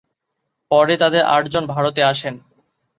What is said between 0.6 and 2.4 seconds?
পরে তাদের আটজন ভারতে আসেন।